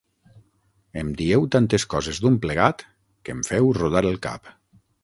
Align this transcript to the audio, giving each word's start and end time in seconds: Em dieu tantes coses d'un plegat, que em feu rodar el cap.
Em 1.01 1.11
dieu 1.19 1.45
tantes 1.57 1.85
coses 1.93 2.23
d'un 2.25 2.41
plegat, 2.47 2.85
que 3.23 3.39
em 3.39 3.47
feu 3.53 3.73
rodar 3.83 4.07
el 4.15 4.21
cap. 4.29 4.53